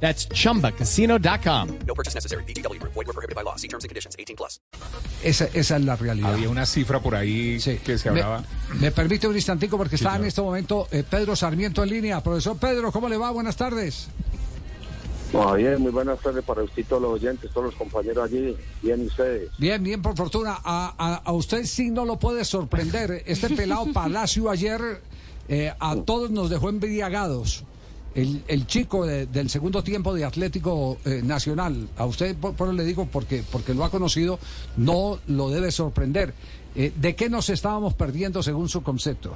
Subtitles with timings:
[0.00, 1.68] That's chumbacasino.com.
[1.86, 2.44] No purchase necessary.
[2.44, 2.78] BGW.
[2.82, 3.56] Void were prohibited by law.
[3.56, 4.14] See terms and conditions.
[4.18, 4.60] 18 plus.
[5.24, 6.34] Esa, esa es la realidad.
[6.34, 7.78] Había una cifra por ahí Sí.
[7.84, 8.44] que se Me- hablaba.
[8.78, 12.22] Me, permite un instantico porque está en este momento eh, Pedro Sarmiento en línea.
[12.22, 13.30] Profesor Pedro, ¿cómo le va?
[13.30, 14.08] Buenas tardes.
[15.32, 18.56] No, bien, muy buenas tardes para usted y todos los oyentes, todos los compañeros allí.
[18.82, 19.50] Bien, ¿y ustedes.
[19.58, 20.58] Bien, bien, por fortuna.
[20.62, 23.22] A, a- a usted sí no lo puede sorprender.
[23.26, 25.02] Este pelado Palacio ayer
[25.48, 27.64] eh, a todos nos dejó embriagados.
[28.16, 32.72] El, el chico de- del segundo tiempo de Atlético eh, Nacional, a usted por, por
[32.72, 34.38] le digo porque, porque lo ha conocido,
[34.78, 36.32] no lo debe sorprender.
[36.74, 39.34] Eh, ¿De qué nos estábamos perdiendo según su concepto?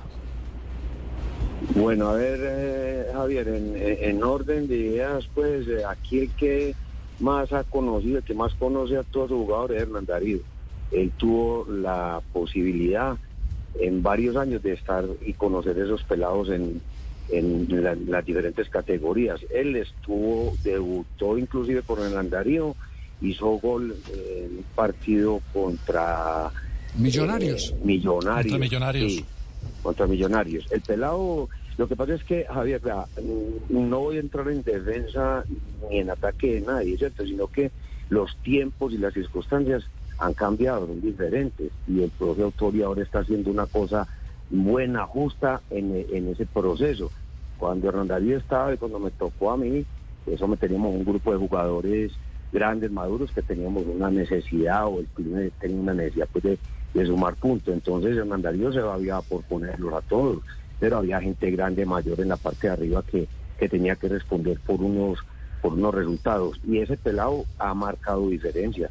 [1.75, 6.75] Bueno, a ver, eh, Javier, en, en orden de ideas, pues eh, aquí el que
[7.21, 10.39] más ha conocido, el que más conoce a todos los jugadores es Hernán Darío.
[10.91, 13.19] Él tuvo la posibilidad
[13.79, 16.81] en varios años de estar y conocer esos pelados en,
[17.33, 19.41] en la- las diferentes categorías.
[19.51, 22.77] Él estuvo, debutó inclusive con Hernán Darío,
[23.21, 26.51] hizo gol en un partido contra
[26.95, 27.71] Millonarios.
[27.73, 28.45] eh, millonarios.
[28.45, 29.13] Contra Millonarios.
[29.13, 29.25] sí,
[29.83, 30.67] contra Millonarios.
[30.71, 33.07] El pelado, lo que pasa es que, Javier, vea,
[33.69, 35.45] no voy a entrar en defensa
[35.91, 37.25] ni en ataque de nadie, ¿cierto?
[37.25, 37.71] Sino que
[38.09, 39.85] los tiempos y las circunstancias
[40.19, 41.71] han cambiado, son diferentes.
[41.87, 44.07] Y el profe Autori ahora está haciendo una cosa
[44.51, 47.13] buena, justa en, en ese proceso.
[47.61, 49.85] Cuando Hernán Darío estaba y cuando me tocó a mí,
[50.27, 52.13] eso me teníamos un grupo de jugadores
[52.53, 56.59] grandes, maduros, que teníamos una necesidad o el club tenía una necesidad pues,
[56.95, 57.75] de, sumar puntos.
[57.75, 60.43] Entonces Hernán Darío se había por ponerlos a todos,
[60.81, 64.59] pero había gente grande, mayor en la parte de arriba que, que tenía que responder
[64.61, 65.19] por unos,
[65.61, 66.59] por unos resultados.
[66.67, 68.89] Y ese pelado ha marcado diferencia.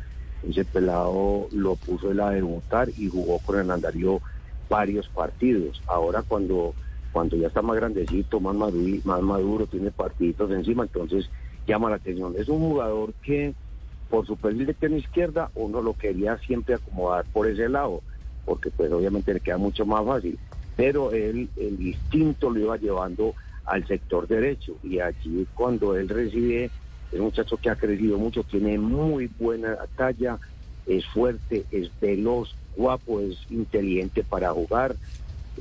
[0.47, 4.21] Ese pelado lo puso él a debutar y jugó con Hernán Darío
[4.69, 5.81] varios partidos.
[5.87, 6.75] Ahora cuando,
[7.11, 11.29] cuando ya está más grandecito, más maduro, más maduro, tiene partiditos encima, entonces
[11.67, 12.35] llama la atención.
[12.37, 13.53] Es un jugador que
[14.09, 18.01] por su perfil de pierna izquierda uno lo quería siempre acomodar por ese lado,
[18.45, 20.37] porque pues obviamente le queda mucho más fácil.
[20.75, 26.71] Pero él, el instinto lo iba llevando al sector derecho y allí cuando él recibe,
[27.11, 30.39] es un muchacho que ha crecido mucho, tiene muy buena talla,
[30.85, 34.95] es fuerte, es veloz, guapo, es inteligente para jugar.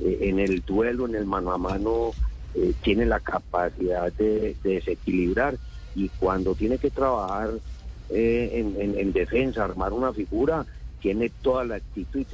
[0.01, 2.11] Eh, en el duelo, en el mano a mano,
[2.55, 5.57] eh, tiene la capacidad de, de desequilibrar
[5.95, 7.51] y cuando tiene que trabajar
[8.09, 10.65] eh, en, en- en defensa, armar una figura,
[11.01, 12.25] tiene toda la actitud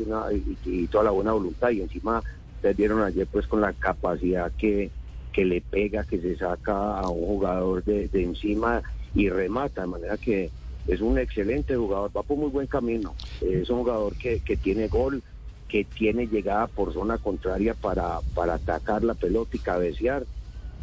[0.66, 2.24] y toda la buena voluntad y encima
[2.56, 4.90] ustedes vieron ayer pues con la capacidad que,
[5.32, 8.82] que le pega, que se saca a un jugador de, de encima
[9.14, 10.50] y remata, de manera que
[10.88, 14.88] es un excelente jugador, va por muy buen camino, es un jugador que, que tiene
[14.88, 15.22] gol,
[15.68, 20.26] que tiene llegada por zona contraria para, para atacar la pelota y cabecear.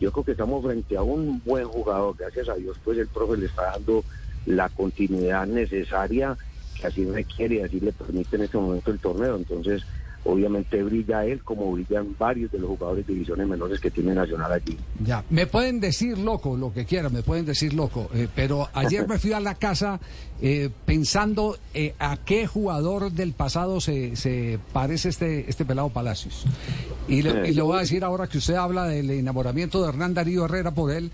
[0.00, 3.37] Yo creo que estamos frente a un buen jugador, gracias a Dios, pues el profe
[3.37, 4.04] le está dando
[4.47, 6.37] la continuidad necesaria
[6.75, 9.37] que así requiere y así le permite en este momento el torneo.
[9.37, 9.84] Entonces,
[10.25, 14.53] obviamente brilla él como brillan varios de los jugadores de divisiones menores que tiene Nacional
[14.53, 14.77] allí.
[15.05, 19.09] Ya, me pueden decir loco, lo que quieran, me pueden decir loco, eh, pero ayer
[19.09, 20.00] me fui a la casa
[20.41, 26.44] eh, pensando eh, a qué jugador del pasado se, se parece este, este pelado Palacios.
[27.09, 30.15] Y le, y le voy a decir ahora que usted habla del enamoramiento de Hernán
[30.15, 31.11] Darío Herrera por él,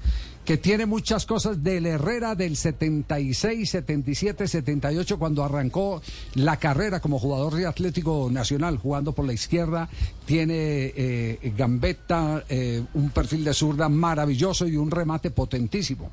[0.48, 6.00] que tiene muchas cosas del Herrera del 76, 77, 78, cuando arrancó
[6.36, 9.90] la carrera como jugador de Atlético Nacional, jugando por la izquierda,
[10.24, 10.54] tiene
[10.96, 16.10] eh, gambeta, eh, un perfil de zurda maravilloso y un remate potentísimo.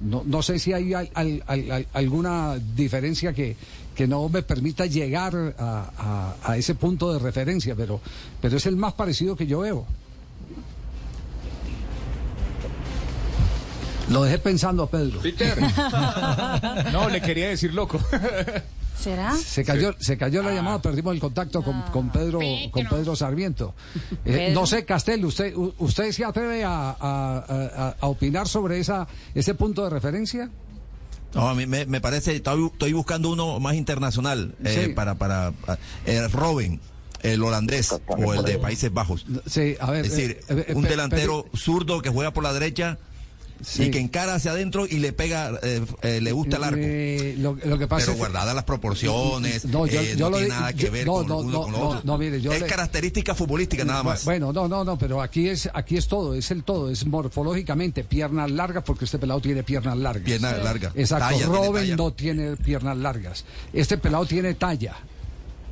[0.00, 3.54] No, no sé si hay al- al- al- al- alguna diferencia que,
[3.94, 8.00] que no me permita llegar a, a- a ese punto de referencia, pero,
[8.40, 9.86] pero es el más parecido que yo veo.
[14.08, 15.20] Lo dejé pensando a Pedro.
[15.20, 15.56] Peter.
[16.92, 18.00] No, le quería decir loco.
[19.00, 19.34] ¿Será?
[19.36, 20.44] Se cayó, se cayó Ah.
[20.44, 22.38] la llamada, perdimos el contacto con, con Pedro,
[22.70, 23.74] con Pedro Sarmiento.
[24.24, 24.60] Eh, Pedro.
[24.60, 29.54] no sé, Castel, usted, usted se atreve a, a- a- a opinar sobre esa, ese
[29.54, 30.50] punto de referencia.
[31.34, 34.92] No, a mí me, me parece, estoy, estoy buscando uno más internacional eh, Sí.
[34.94, 35.52] para, para
[36.04, 36.80] eh, Robin,
[37.22, 39.24] el holandés o el de Países Bajos.
[39.46, 40.04] Sí, a ver.
[40.06, 42.98] Es decir, eh, eh, un delantero zurdo que juega por la derecha
[43.62, 43.84] Sí.
[43.84, 46.78] y que encara hacia adentro y le pega, eh, eh, le gusta el arco.
[46.80, 50.36] Eh, lo, lo que pasa Pero guardadas las proporciones, No, yo- eh, yo no lo
[50.38, 52.00] tiene nada que yo- ver no, con no, uno no, con otro.
[52.04, 54.24] no, mire, yo es le- característica futbolística nada más.
[54.24, 58.04] Bueno, no, no, no, pero aquí es aquí es todo, es el todo, es morfológicamente
[58.04, 60.24] piernas largas porque este pelado tiene piernas largas.
[60.24, 60.92] Pierna larga.
[60.94, 63.44] Exacto, Talla, Robin no tiene piernas largas.
[63.72, 64.94] Este pelado tiene talla.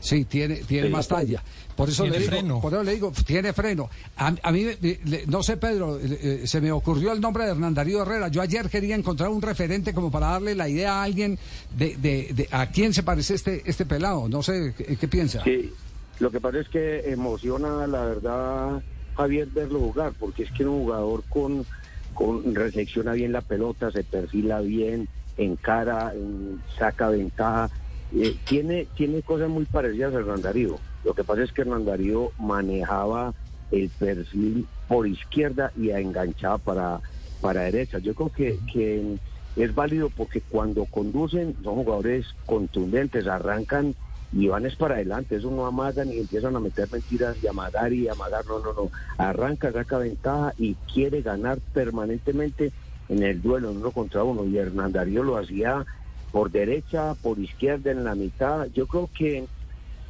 [0.00, 1.43] Sí, tiene, tiene Sí, más talla.
[1.77, 2.61] Por eso, le digo, freno.
[2.61, 3.89] por eso le digo, tiene freno.
[4.17, 7.45] A, a mí, eh, le- no sé, Pedro, eh, eh, se me ocurrió el nombre
[7.45, 8.29] de Hernán Darío Herrera.
[8.29, 11.39] Yo ayer quería encontrar un referente como para darle la idea a alguien
[11.77, 14.29] de, de, de a quién se parece este, este pelado.
[14.29, 15.43] No sé, ¿qué, qué piensa?
[15.45, 15.73] Sí,
[16.21, 18.83] lo que pasa es que emociona, la verdad,
[19.17, 21.67] Javier, verlo jugar, porque es que es un jugador con,
[22.15, 27.71] con recepciona bien la pelota, se perfila bien, encara, en- saca ventaja.
[28.14, 30.78] Eh, tiene, tiene cosas muy parecidas a Hernán Darío.
[31.05, 33.34] Lo que pasa es que Hernán Darío manejaba
[33.70, 37.00] el perfil por izquierda y enganchaba para,
[37.40, 37.99] para derecha.
[37.99, 39.19] Yo creo que, que
[39.56, 43.94] es válido porque cuando conducen son jugadores contundentes, arrancan
[44.32, 47.93] y van es para adelante, eso no amagan y empiezan a meter mentiras y amagar
[47.93, 52.72] y amagar, no, no, no, arranca, saca ventaja y quiere ganar permanentemente
[53.08, 55.87] en el duelo, uno contra uno, y Hernán Darío lo hacía
[56.33, 59.47] por derecha, por izquierda, en la mitad, yo creo que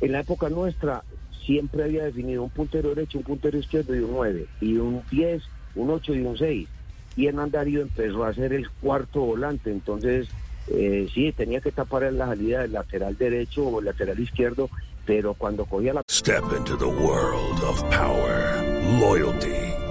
[0.01, 1.03] en la época nuestra
[1.45, 5.43] siempre había definido un puntero derecho, un puntero izquierdo y un 9, y un 10,
[5.77, 6.69] un 8 y un 6.
[7.17, 10.29] Y Hernán Darío empezó a ser el cuarto volante, entonces
[10.69, 14.69] eh, sí, tenía que tapar en la salida del lateral derecho o el lateral izquierdo,
[15.07, 18.63] pero cuando cogía la Step into the world of power,
[19.01, 19.68] loyalty,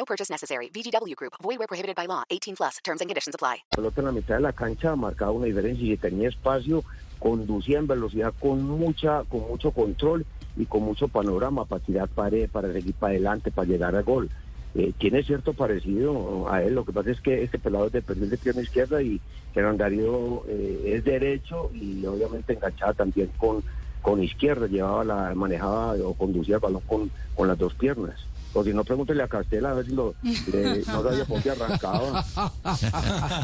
[0.00, 0.70] No purchase necessary.
[0.72, 1.34] VGW Group.
[1.42, 2.22] Void where prohibited by law.
[2.30, 2.78] 18 plus.
[2.82, 3.56] Terms and conditions apply.
[3.76, 6.82] pelota en la mitad de la cancha marcaba una diferencia y tenía espacio
[7.18, 10.24] conducía en velocidad con mucha con mucho control
[10.56, 14.30] y con mucho panorama para tirar pared, para seguir para adelante, para llegar al gol.
[14.74, 18.00] Eh, tiene cierto parecido a él, lo que pasa es que este pelado es de
[18.00, 19.20] perfil de pierna izquierda y
[19.54, 23.62] Hernán Darío eh, es derecho y obviamente enganchaba también con,
[24.00, 28.29] con izquierda, llevaba la, manejaba o conducía el balón con, con las dos piernas.
[28.52, 31.50] O si no, pregúntele a Castela a ver si lo, le- no sabía por qué
[31.50, 32.24] arrancaba.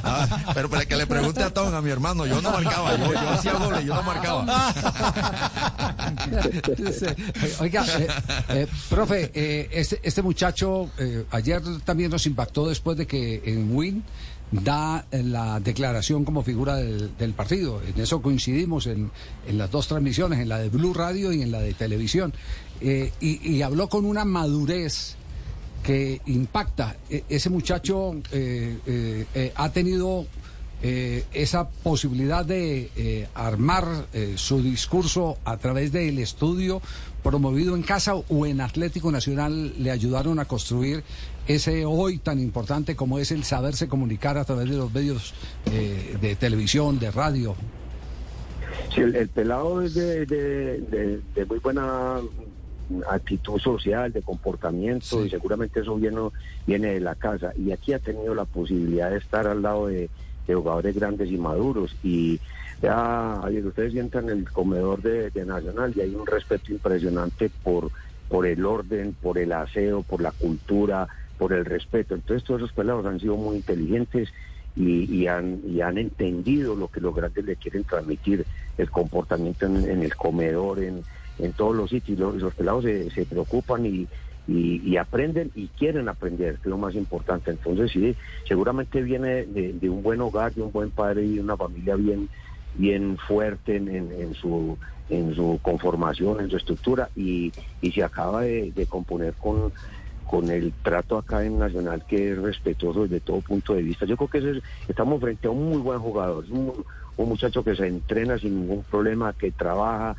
[0.09, 3.13] Ah, pero para que le pregunte a Tom, a mi hermano, yo no marcaba, yo,
[3.13, 4.45] yo hacía goles, yo no marcaba.
[7.61, 8.07] Oiga, eh,
[8.51, 13.75] eh, profe, eh, este, este muchacho eh, ayer también nos impactó después de que en
[13.75, 14.05] Win
[14.51, 17.83] da eh, la declaración como figura del, del partido.
[17.83, 19.11] En eso coincidimos en,
[19.47, 22.33] en las dos transmisiones, en la de Blue Radio y en la de televisión.
[22.81, 25.17] Eh, y, habló con una madurez
[25.83, 26.97] que impacta.
[27.11, 30.27] E- ese muchacho eh, ha tenido
[30.89, 36.81] eh, esa posibilidad de eh, armar eh, su discurso a través del estudio
[37.25, 41.03] promovido en casa o en Atlético Nacional le ayudaron a construir
[41.49, 45.35] ese hoy tan importante como es el saberse comunicar a través de los medios
[45.73, 47.57] eh, de televisión, de radio.
[48.95, 52.21] Sí, el, el pelado es de, de- de- de muy buena
[53.11, 55.27] actitud social, de comportamiento, Sí.
[55.27, 56.21] y seguramente eso viene,
[56.67, 57.53] viene de la casa.
[57.57, 60.09] Y aquí ha tenido la posibilidad de estar al lado de,
[60.47, 61.95] de jugadores grandes y maduros.
[62.03, 62.41] Y
[62.83, 67.91] ya, ustedes sientan en el comedor de, Nacional y hay un respeto impresionante por,
[68.29, 72.15] por el orden, por el aseo, por la cultura, por el respeto.
[72.15, 74.29] Entonces todos esos pelados han sido muy inteligentes
[74.75, 78.45] y, han, y han entendido lo que los grandes le quieren transmitir,
[78.77, 81.03] el comportamiento en, en el comedor, en,
[81.39, 82.19] en todos los sitios.
[82.19, 84.07] Los, los pelados se, se preocupan y,
[84.49, 87.51] y, y aprenden y quieren aprender, que es lo más importante.
[87.51, 88.15] Entonces sí,
[88.47, 92.29] seguramente viene de, un buen hogar, de un buen padre y de una familia bien,
[92.75, 98.43] bien fuerte en, en- su en su conformación, en su estructura y, y se acaba
[98.43, 99.73] de, componer con,
[100.27, 104.05] con el trato acá en Nacional que es respetuoso desde todo punto de vista.
[104.05, 106.85] Yo creo que es- estamos frente a un muy buen jugador, un,
[107.17, 110.17] un muchacho que se entrena sin ningún problema, que trabaja,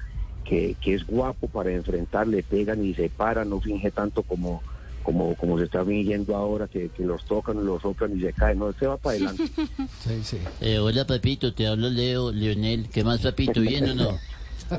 [0.47, 4.61] que, que es guapo para enfrentar, le pegan y se para, no finge tanto como
[5.03, 8.59] como, como se está fingiendo ahora, que, que los tocan, los soplan y se caen,
[8.59, 9.43] no, se va para adelante.
[10.03, 10.37] Sí, sí.
[10.59, 12.89] Eh, hola papito, te hablo Leo, Leonel.
[12.89, 13.61] ¿Qué más papito?
[13.61, 14.17] ¿Bien o no?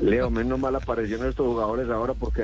[0.03, 2.43] Leo, menos mal aparecieron estos jugadores ahora porque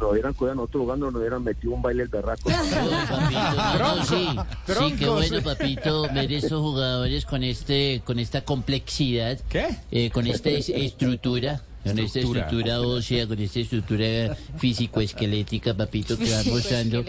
[0.00, 2.50] nos hubieran cuidado nosotros jugando, nos hubieran metido un baile el berraco.
[2.50, 4.28] No, no, sí,
[4.66, 9.66] sí, qué bueno, papito, ver esos jugadores con este, con esta complejidad, ¿Qué?
[9.92, 12.80] eh, con esta es- estructura, con esta Estructura.
[12.80, 17.04] ósea, con esta estructura físico-esquelética, papito, que va mostrando.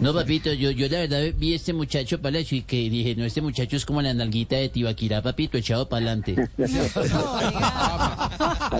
[0.00, 3.40] No, papito, yo, yo la verdad vi este muchacho Palacio y que dije, no, este
[3.40, 6.34] muchacho es como la nalguita de Tibaquirá, papito, echado para adelante.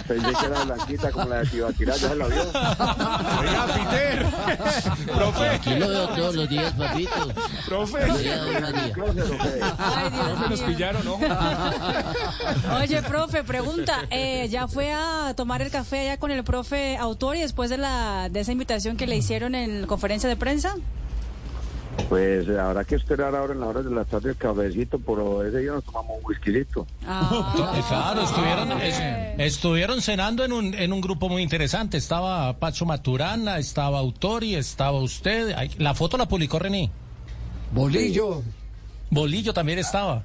[0.09, 2.43] Pensé que era blanquita como la de Tibaquirá, ya se la vio.
[2.43, 4.27] Oiga, Peter.
[5.15, 5.49] Profe.
[5.49, 7.33] Aquí lo veo todos los días, papito.
[7.69, 7.99] Profe.
[8.03, 10.67] Ay, Dios Profe, nos mío.
[10.69, 11.15] pillaron, ¿no?
[12.81, 17.41] Oye, profe, pregunta, eh, ¿ya fue a tomar el café allá con el profe Autori
[17.41, 20.75] después de la de esa invitación que le hicieron en conferencia de prensa?
[22.09, 25.59] Pues habrá que esperar ahora en la hora de la tarde el cafecito, pero ese
[25.59, 26.87] día nos tomamos un whiskycito.
[27.07, 29.01] Ah, Eh, Claro, estuvieron, es-
[29.39, 31.97] estuvieron cenando en un, en un grupo muy interesante.
[31.97, 35.55] Estaba Pacho Maturana, estaba Autori, estaba usted.
[35.79, 36.91] La foto la publicó René.
[37.73, 38.43] Bolillo.
[39.11, 40.23] Bolillo también estaba.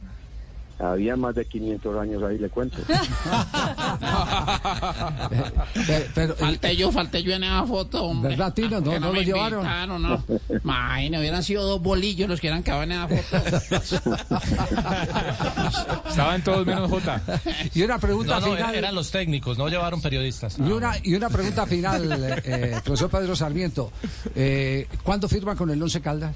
[0.79, 2.77] Había más de 500 años ahí, le cuento.
[6.15, 8.31] Pero, eh, Falté yo, falté yo en esa foto, hombre.
[8.31, 8.81] ¿Verdad, Tino?
[8.81, 9.63] No, Que no lo llevaron.
[10.01, 10.23] no.
[10.63, 14.17] Imagina, hubieran sido dos bolillos los que eran cababan en esa foto.
[16.09, 17.21] Estaban todos menos J.
[17.73, 18.75] y una pregunta No, no, final.
[18.75, 20.57] eran los técnicos, no llevaron periodistas.
[20.59, 23.91] Y una, y una pregunta final, eh, eh, profesor Pedro Sarmiento.
[24.35, 26.35] Eh, ¿Cuándo firma con el Once Caldas?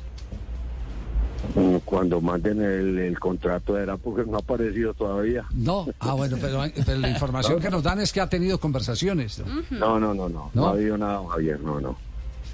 [1.86, 5.46] Cuando manden el, el contrato era porque no ha aparecido todavía.
[5.54, 5.88] No.
[6.00, 9.40] Ah, bueno, pero, pero la información que nos dan es que ha tenido conversaciones.
[9.40, 9.46] ¿no?
[9.72, 10.52] No, no, no, no.
[10.54, 10.68] No, ¿No?
[10.68, 11.98] ha habido nada, Javier, no, no.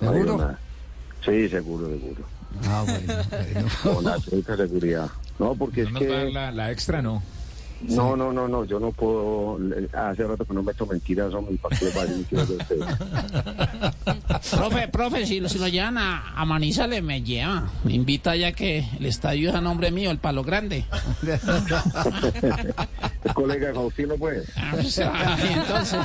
[0.01, 0.37] No ha habido ¿Seguro?
[0.37, 0.59] nada.
[1.25, 2.23] Sí, seguro, seguro.
[2.67, 3.13] Ah, bueno.
[3.29, 3.69] bueno.
[3.95, 5.09] Con absoluta seguridad.
[5.39, 6.31] No, porque No es que...
[6.31, 7.23] la, la extra, ¿no?
[7.89, 9.57] No, no, no, no, yo no puedo...
[9.93, 12.55] Hace rato que no meto mentiras, hombre, ¿para qué les va a decir mentiras de
[12.55, 12.85] ustedes?
[14.57, 17.69] profe, profe, si, lo- si lo llevan a, a Manizales, me lleva.
[17.83, 20.85] Me invita ya que el estadio es a nombre mío, el Palo Grande.
[23.23, 24.43] ¿Es colega de Faustino, pues?
[25.55, 25.99] Entonces,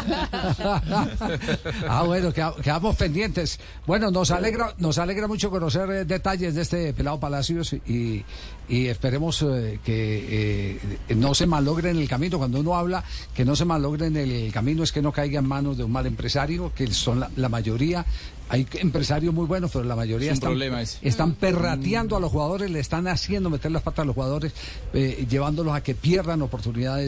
[1.89, 3.59] ah, bueno, queda- quedamos pendientes.
[3.87, 8.25] Bueno, nos alegra, nos alegra mucho conocer eh, detalles de este pelado Palacios y,
[8.69, 12.39] y esperemos eh, que eh, no se malogre en el camino.
[12.39, 13.03] Cuando uno habla
[13.35, 15.93] que no se malogre en el camino es que no caiga en manos de un
[15.93, 18.05] mal empresario, que son la, la mayoría.
[18.51, 20.53] Hay empresarios muy buenos, pero la mayoría están,
[21.03, 24.55] están perrateando a los jugadores, le están haciendo meter las patas a los jugadores,
[24.95, 27.08] eh, llevándolos a que pierdan oportunidades